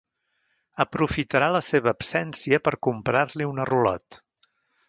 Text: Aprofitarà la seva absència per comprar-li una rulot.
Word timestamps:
Aprofitarà 0.85 1.49
la 1.57 1.61
seva 1.69 1.93
absència 1.93 2.61
per 2.69 2.75
comprar-li 2.91 3.51
una 3.55 3.71
rulot. 3.75 4.23